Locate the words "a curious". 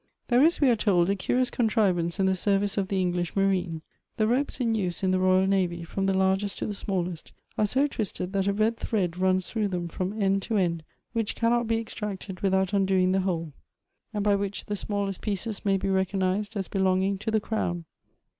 1.11-1.51